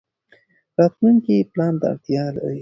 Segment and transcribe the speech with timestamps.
[0.77, 2.59] راتلونکی پلان ته اړتیا لري.